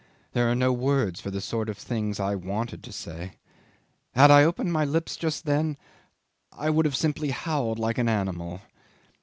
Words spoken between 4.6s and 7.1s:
my lips just then I would have